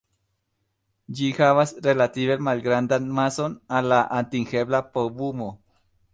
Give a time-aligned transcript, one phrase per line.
[1.19, 5.53] Ĝi havas relative malgrandan mason al la atingebla povumo.